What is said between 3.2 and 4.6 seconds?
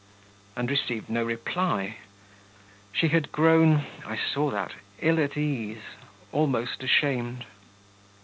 grown, I saw